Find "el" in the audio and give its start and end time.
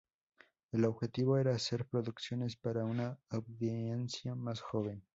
0.71-0.85